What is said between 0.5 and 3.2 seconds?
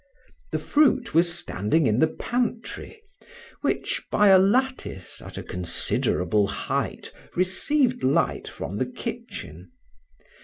The fruit was standing in the pantry,